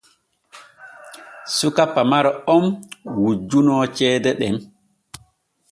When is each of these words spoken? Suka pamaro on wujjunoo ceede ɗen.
Suka 1.55 1.83
pamaro 1.93 2.31
on 2.55 2.65
wujjunoo 3.21 3.83
ceede 3.95 4.31
ɗen. 4.39 4.55